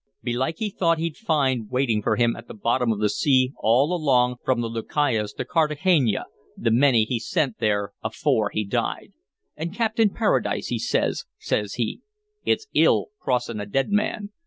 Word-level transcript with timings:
Belike 0.23 0.57
he 0.57 0.71
thought 0.71 0.97
he'd 0.97 1.15
find 1.15 1.69
waiting 1.69 2.01
for 2.01 2.15
him 2.15 2.35
at 2.35 2.47
the 2.47 2.55
bottom 2.55 2.91
of 2.91 2.97
the 2.99 3.07
sea, 3.07 3.53
all 3.57 3.93
along 3.95 4.37
from 4.43 4.59
the 4.59 4.67
Lucayas 4.67 5.31
to 5.33 5.45
Cartagena, 5.45 6.25
the 6.57 6.71
many 6.71 7.03
he 7.05 7.19
sent 7.19 7.59
there 7.59 7.93
afore 8.03 8.49
he 8.51 8.65
died. 8.65 9.13
And 9.55 9.71
Captain 9.75 10.09
Paradise, 10.09 10.69
he 10.69 10.79
says, 10.79 11.25
says 11.37 11.75
he: 11.75 12.01
'It's 12.43 12.65
ill 12.73 13.09
crossing 13.19 13.59
a 13.59 13.67
dead 13.67 13.91
man. 13.91 14.31